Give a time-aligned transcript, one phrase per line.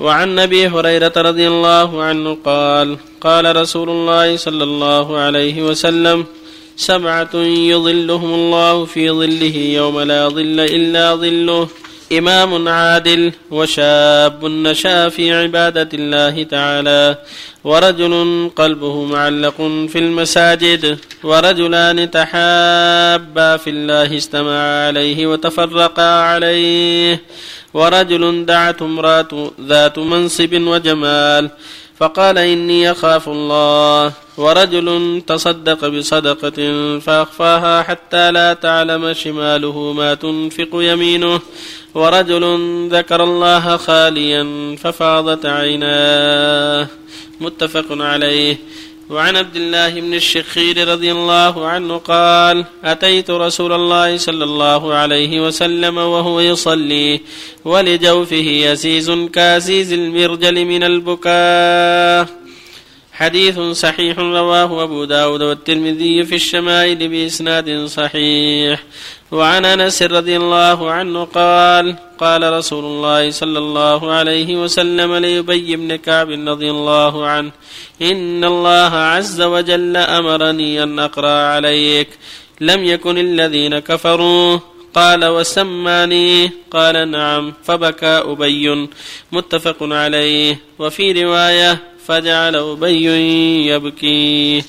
[0.00, 6.24] وعن أبي هريرة رضي الله عنه قال قال رسول الله صلى الله عليه وسلم
[6.76, 7.34] سبعة
[7.72, 11.68] يظلهم الله في ظله يوم لا ظل إلا ظله.
[12.12, 17.16] إمام عادل وشاب نشا في عبادة الله تعالى
[17.64, 18.14] ورجل
[18.56, 19.56] قلبه معلق
[19.92, 27.20] في المساجد ورجلان تحابا في الله استمعا عليه وتفرقا عليه
[27.74, 31.50] ورجل دعته امرأة ذات منصب وجمال
[31.98, 34.12] فقال إني أخاف الله.
[34.40, 36.58] ورجل تصدق بصدقة
[36.98, 41.40] فأخفاها حتى لا تعلم شماله ما تنفق يمينه.
[41.94, 42.44] ورجل
[42.92, 46.88] ذكر الله خاليا ففاضت عيناه.
[47.40, 48.58] متفق عليه.
[49.10, 55.46] وعن عبد الله بن الشخير رضي الله عنه قال أتيت رسول الله صلى الله عليه
[55.46, 57.20] وسلم وهو يصلي
[57.64, 62.39] ولجوفه أزيز كأزيز المرجل من البكاء.
[63.20, 68.84] حديث صحيح رواه أبو داود والترمذي في الشمائل بإسناد صحيح.
[69.32, 75.96] وعن أنس رضي الله عنه قال قال رسول الله صلى الله عليه وسلم ليبي بن
[75.96, 77.50] كعب رضي الله عنه
[78.02, 82.08] إن الله عز وجل أمرني أن أقرأ عليك
[82.60, 84.58] لم يكن الذين كفروا.
[84.94, 88.88] قال وسماني؟ قال نعم فبكى أبي.
[89.32, 90.60] متفق عليه.
[90.78, 91.78] وفي رواية
[92.10, 93.06] فجعل أبي
[93.66, 94.64] يبكي.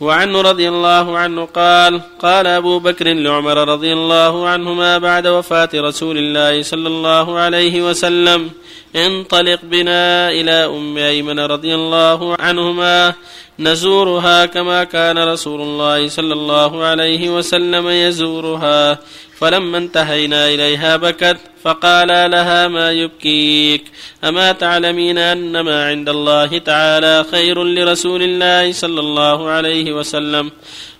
[0.00, 6.18] وعنه رضي الله عنه قال قال أبو بكر لعمر رضي الله عنهما بعد وفاة رسول
[6.18, 8.50] الله صلى الله عليه وسلم
[8.96, 13.14] انطلق بنا إلى أم أيمن رضي الله عنهما.
[13.58, 18.98] نزورها كما كان رسول الله صلى الله عليه وسلم يزورها.
[19.38, 23.84] فلما انتهينا إليها بكت فقال لها ما يبكيك؟
[24.24, 30.50] أما تعلمين أن ما عند الله تعالى خير لرسول الله صلى الله عليه وسلم؟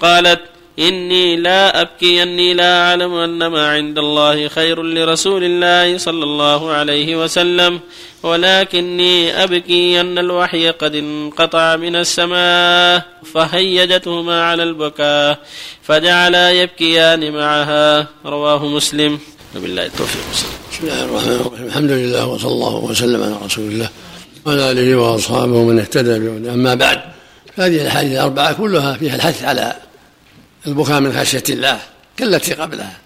[0.00, 0.40] قالت
[0.78, 6.70] إني لا أبكي أني لا أعلم أن ما عند الله خير لرسول الله صلى الله
[6.70, 7.80] عليه وسلم
[8.22, 13.02] ولكني أبكي أن الوحي قد انقطع من السماء
[13.34, 15.38] فهيجتهما على البكاء
[15.82, 18.06] فجعلا يبكيان معها.
[18.26, 19.18] رواه مسلم.
[19.56, 20.22] وبالله التوفيق.
[20.72, 21.66] بسم الله الرحمن الرحيم.
[21.66, 23.88] الحمد لله وصلى الله وسلم على رسول الله
[24.46, 26.16] وعلى آله وأصحابه ومن اهتدى
[26.50, 27.00] أما بعد
[27.56, 29.85] هذه الأحاديث الأربعة كلها فيها الحث على
[30.66, 31.80] البكاء من خشية الله
[32.16, 32.98] كالتي قبلها.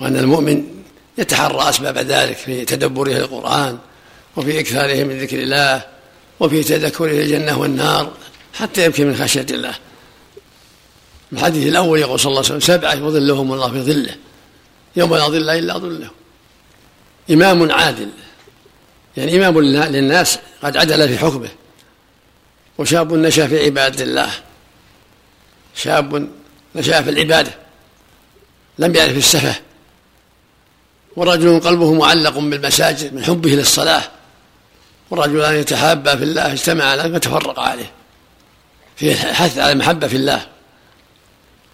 [0.00, 0.64] وأن المؤمن
[1.18, 3.78] يتحرى أسباب ذلك في تدبره القرآن
[4.36, 5.82] وفي إكثاره من ذكر الله
[6.40, 8.12] وفي تذكره الجنة والنار
[8.54, 9.74] حتى يبكي من خشية الله.
[11.32, 14.16] الحديث الأول يقول صلى الله عليه وسلم سبعة يظلهم الله في ظله
[14.96, 16.10] يوم لا ظل إلا ظله.
[17.30, 18.08] إمام عادل
[19.16, 21.48] يعني إمام للناس قد عدل في حكمه.
[22.78, 24.30] وشاب نشأ في عبادة الله.
[25.74, 26.30] شاب
[26.74, 27.50] نشا في العبادة
[28.78, 29.54] لم يعرف السفه.
[31.16, 34.02] ورجل قلبه معلق بالمساجد من حبه للصلاة.
[35.10, 37.92] ورجلان يتحابا في الله اجتمع على فتفرق عليه.
[38.96, 40.46] في حث على المحبة في الله.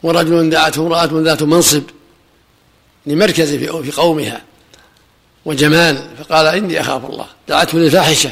[0.03, 1.83] ورجل دعته امرأة ذات منصب
[3.06, 4.43] لمركز في قومها.
[5.45, 7.27] وجمال فقال إني أخاف الله.
[7.49, 8.31] دعته للفاحشة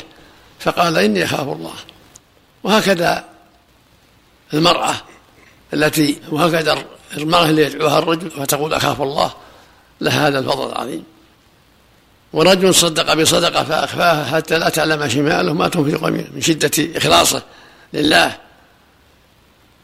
[0.61, 1.75] فقال إني أخاف الله.
[2.63, 3.25] وهكذا
[4.55, 4.95] المرأة
[5.73, 6.85] التي وهكذا
[7.17, 9.35] المرأة اللي يدعوها الرجل فتقول أخاف الله
[10.01, 11.05] لها هذا الفضل العظيم.
[12.33, 17.43] ورجل صدق بصدقة فأخفاها حتى لا تعلم شماله ما تنفق من شدة إخلاصه
[17.93, 18.37] لله.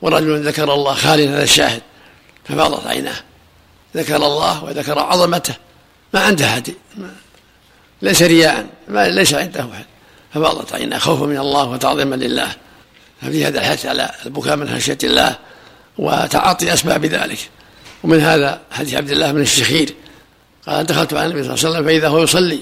[0.03, 1.83] ورجل ذكر الله خاليا هذا الشاهد
[2.45, 3.17] ففاضت عيناه.
[3.97, 5.55] ذكر الله وذكر عظمته
[6.15, 6.75] ما عنده أحد
[8.03, 9.85] ليس رياء ما ليس عنده أحد.
[10.35, 12.49] ففاضت عيناه خوفا من الله وتعظيما لله.
[13.23, 15.37] ففي هذا الحث على البكاء من خشية الله.
[16.01, 17.39] وتعاطي أسباب ذلك
[18.03, 19.95] ومن هذا حديث عبد الله بن الشخير.
[20.67, 22.61] قال دخلت على النبي صلى الله عليه وسلم فإذا هو يصلي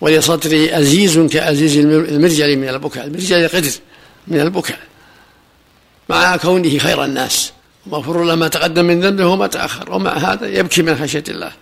[0.00, 3.70] ولصدري أزيز كأزيز المرجل من البكاء المرجل قدر
[4.26, 4.78] من البكاء.
[6.08, 7.52] مع كونه خير الناس.
[7.86, 9.92] ومغفور له ما تقدم من ذنبه وما تأخر.
[9.92, 11.52] ومع هذا يبكي من خشية الله.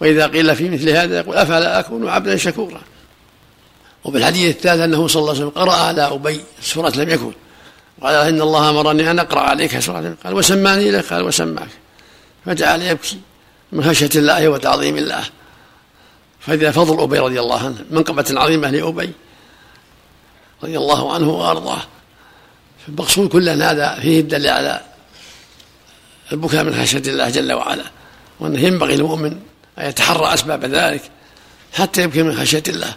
[0.00, 2.80] وإذا قيل في مثل هذا يقول أفلا أكون عبدا شكورا.
[4.04, 7.32] وفي الحديث الثالث أنه صلى الله عليه وسلم قرأ على أبي سورة لم يكن.
[8.02, 11.68] قال إن الله أمرني أن أقرأ عليك سورة قال وسماني لك قال وسماك.
[12.46, 13.20] فجعل يبكي
[13.72, 15.24] من خشية الله وتعظيم الله.
[16.40, 19.12] فإذا فضل أبي رضي الله عنه منقبة عظيمة لأبي
[20.62, 21.82] رضي الله عنه وأرضاه.
[22.88, 24.80] المقصود كل هذا فيه الدليل على
[26.32, 27.84] البكاء من خشية الله جل وعلا
[28.40, 29.36] وأنه ينبغي للمؤمن
[29.78, 31.02] أن يتحرى أسباب ذلك
[31.72, 32.94] حتى يبكي من خشية الله.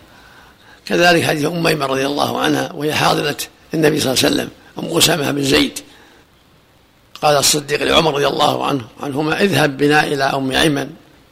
[0.86, 3.38] كذلك حديث أم ميمة رضي الله عنها وهي حاضرة
[3.74, 4.50] النبي صلى الله عليه وسلم.
[4.80, 5.80] أم أسامة بن زيد.
[7.22, 10.90] قال الصديق لعمر رضي الله عنه عنهما اذهب بنا إلى أم أيمن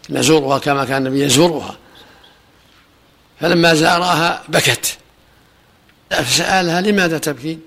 [0.10, 1.78] نزورها كما كان النبي يزورها.
[3.42, 4.98] فلما زارها بكت.
[6.10, 7.62] فسألها لماذا تبكين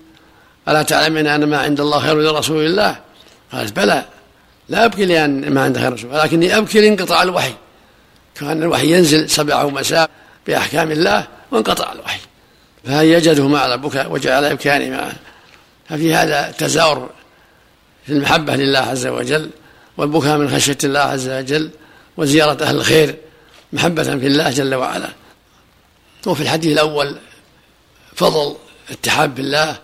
[0.67, 2.95] ألا تعلمين أن ما عند الله خير لرسول الله؟
[3.51, 4.05] قالت بلى
[4.69, 7.53] لا أبكي لأن ما عند خير رسول ولكني أبكي لانقطاع الوحي.
[8.35, 10.09] كان الوحي ينزل صباح ومساء
[10.47, 12.19] بأحكام الله وانقطع الوحي.
[12.85, 15.13] فهيجته على البكاء وجعل يبكيان معه
[15.89, 17.09] ففي هذا تزاور
[18.05, 19.49] في المحبة لله عز وجل
[19.97, 21.71] والبكاء من خشية الله عز وجل
[22.17, 23.15] وزيارة أهل الخير
[23.73, 25.09] محبة في الله جل وعلا.
[26.27, 27.17] وفي الحديث الأول
[28.15, 28.55] فضل
[28.89, 29.77] اتحاد بالله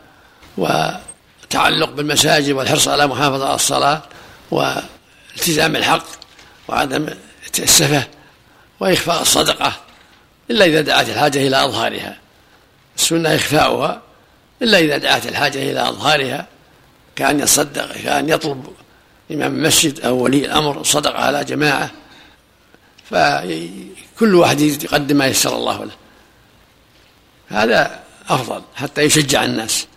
[0.58, 4.02] وتعلق بالمساجد والحرص على محافظة على الصلاة
[4.52, 6.06] والتزام الحق
[6.68, 7.10] وعدم
[7.60, 8.08] السفة
[8.80, 9.74] وإخفاء الصدقة
[10.52, 12.18] إلا إذا دعت الحاجة إلى أظهارها.
[12.98, 14.02] السنة إخفاؤها
[14.66, 16.48] إلا إذا دعت الحاجة إلى أظهارها
[17.16, 18.68] كأن يصدق كأن يطلب
[19.32, 21.92] إمام المسجد أو ولي الأمر الصدقة على جماعة
[23.10, 25.92] فكل واحد يقدم ما يسر الله له.
[27.48, 29.88] هذا أفضل حتى يشجع الناس.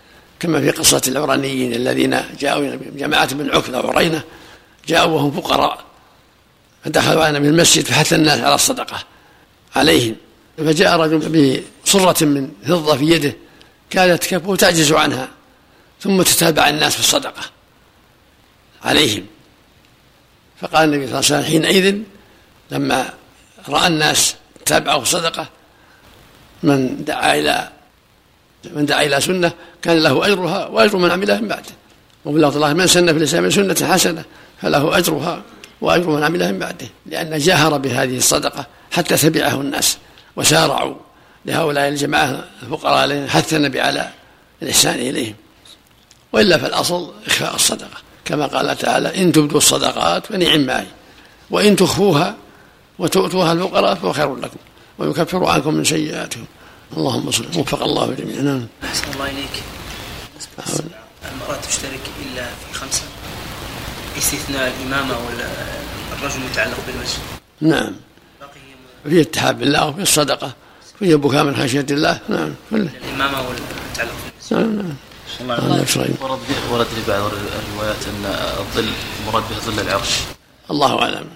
[0.41, 4.23] كما في قصة العرانيين الذين جاءوا جماعة من عكلة وعرينة
[4.89, 5.85] جاءوا وهم فقراء
[6.85, 9.05] فدخلوا علينا من المسجد فحث الناس على الصدقة
[9.77, 10.17] عليهم.
[10.59, 11.53] فجاء رجل
[11.85, 13.35] بصرة من فضة في يده
[13.91, 15.29] كانت كفه تعجز عنها.
[16.01, 17.43] ثم تتابع الناس في الصدقة
[18.85, 19.27] عليهم.
[20.61, 21.99] فقال النبي صلى الله عليه وسلم حينئذ
[22.71, 23.11] لما
[23.69, 24.35] رأى الناس
[24.67, 25.49] تابعوا الصدقة
[26.63, 27.69] من دعا إلى
[28.65, 29.53] من دعا إلى سنة
[29.83, 31.71] كان له أجرها وأجر من عملها من بعده.
[32.25, 34.25] وبلغ الله من سن في الإسلام سنة حسنة
[34.63, 35.43] فله أجرها
[35.81, 39.99] وأجر من عملها من بعده لأن جاهر بهذه الصدقة حتى تبعه الناس
[40.37, 40.95] وسارعوا.
[41.47, 44.11] لهؤلاء الجماعة الفقراء الذين حث النبي على
[44.63, 45.35] الإحسان إليهم.
[46.33, 47.99] وإلا فالأصل إخفاء الصدقة.
[48.25, 50.87] كما قال تعالى إن تبدوا الصدقات فنعم ما هي
[51.51, 52.37] وإن تخفوها
[52.99, 54.57] وتؤتوها الفقراء فهو خير لكم
[54.99, 56.47] ويكفر عنكم من سيئاتهم.
[56.97, 58.43] اللهم صل وفق الله جميعا.
[58.43, 58.67] نعم.
[58.85, 59.63] أحسن الله إليك.
[61.33, 63.03] المرأة تشترك إلا في خمسة
[64.19, 67.23] استثناء الإمامة والرجل المتعلق بالمسجد؟
[67.61, 67.93] نعم.
[69.05, 70.53] في اتحاد بالله وفي الصدقة.
[70.99, 72.21] في البكاء من خشية الله.
[72.29, 72.55] نعم.
[72.71, 74.09] كله الإمامة بالمسجد
[74.53, 74.97] نعم.
[75.49, 75.59] نعم
[76.21, 76.39] ورد
[76.73, 78.25] ورد في بعض الروايات أن
[78.59, 78.89] الظل
[79.27, 80.09] مراد به ظل العرش.
[80.71, 81.27] الله أعلم.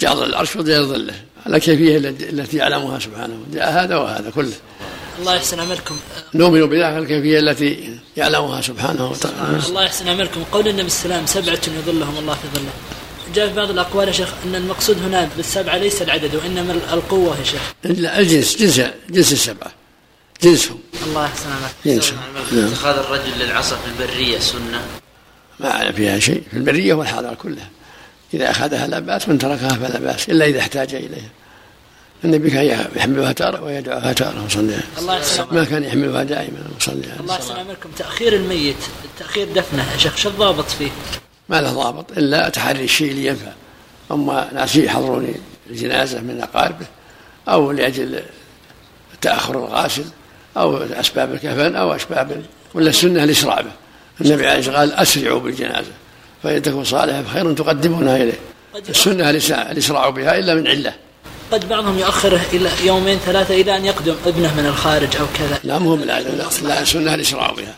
[0.00, 1.14] جعل العرش وغير ظله.
[1.46, 3.38] على كيفية التي يعلمها سبحانه.
[3.52, 4.52] جاء هذا وهذا كله.
[5.18, 5.96] الله يحسن عملكم.
[6.34, 9.66] نؤمن بذلك الكيفية التي يعلمها سبحانه وتعالى.
[9.68, 10.44] الله يحسن عملكم.
[10.52, 12.72] قول النبي السلام سبعة يظلهم الله في ظله.
[13.34, 17.44] جاء في بعض الأقوال يا شيخ أن المقصود هنا بالسبعة ليس العدد وإنما القوة يا
[17.44, 17.60] شيخ.
[17.84, 18.80] الجنس جنس
[19.10, 19.72] جنس السبعة.
[20.42, 20.78] جنسهم.
[21.06, 22.18] الله يحسن عملكم جنسهم.
[22.52, 22.66] نعم.
[22.66, 24.86] اتخاذ الرجل للعصا في البرية سنة.
[25.60, 26.42] ما أعلم فيها شيء.
[26.50, 27.70] في البرية والحاضر كلها.
[28.34, 31.30] إذا أخذها لا بأس من تركها فلا بأس إلا إذا احتاج إليها.
[32.24, 37.38] النبي كان يحملها تارة ويدعوها تارة وصلي الله يسلمك ما كان يحملها دائما وصلي الله
[37.38, 38.76] يسلمكم تأخير الميت
[39.18, 40.90] تأخير دفنه يا شيخ شو الضابط فيه؟
[41.48, 43.52] ما له ضابط إلا تحري الشيء اللي ينفع
[44.12, 45.34] أما ناس يحضرون
[45.70, 46.86] الجنازة من أقاربه
[47.48, 48.22] أو لأجل
[49.20, 50.04] تأخر الغاسل
[50.56, 52.42] أو أسباب الكفن أو أسباب
[52.74, 53.70] ولا السنة الإسراع به.
[54.20, 55.92] النبي عليه الصلاة قال أسرعوا بالجنازة.
[56.42, 58.38] فإن تكون صالحة فخير تقدمونها إليه.
[58.88, 60.94] السنة الإسراع بها إلا من علة.
[61.52, 65.60] قد بعضهم يؤخره إلى يومين ثلاثة إلى أن يقدم ابنه من الخارج أو كذا.
[65.64, 67.74] لا مهم لا لا, لا السنة الاسراع بها.